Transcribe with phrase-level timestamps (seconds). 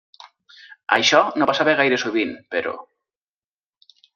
[0.97, 2.75] Això no passava gaire sovint, però.